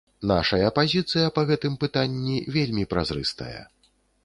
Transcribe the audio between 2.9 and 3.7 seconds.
празрыстая.